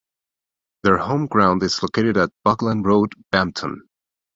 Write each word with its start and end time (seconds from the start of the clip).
Their 0.81 0.97
home 0.97 1.27
ground 1.27 1.61
is 1.61 1.83
located 1.83 2.17
at 2.17 2.31
Buckland 2.43 2.87
Road, 2.87 3.13
Bampton. 3.31 3.87